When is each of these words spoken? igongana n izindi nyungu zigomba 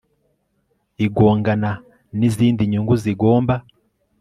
igongana 1.05 1.71
n 2.17 2.19
izindi 2.27 2.61
nyungu 2.71 2.93
zigomba 3.03 3.55